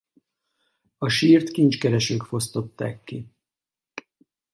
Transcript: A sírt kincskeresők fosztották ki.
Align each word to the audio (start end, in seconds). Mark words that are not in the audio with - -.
A 0.97 1.09
sírt 1.09 1.49
kincskeresők 1.49 2.23
fosztották 2.23 3.03
ki. 3.03 3.27